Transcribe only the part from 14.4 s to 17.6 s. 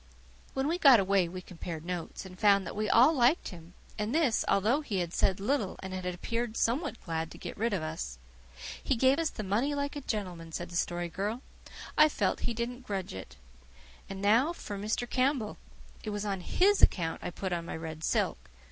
for Mr. Campbell. It was on HIS account I put